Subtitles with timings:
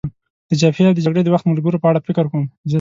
[0.49, 2.45] د جبهې او د جګړې د وخت ملګرو په اړه فکر کوم.